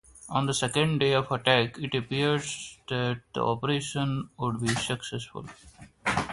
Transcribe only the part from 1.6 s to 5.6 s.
it appeared that the operation would be successful.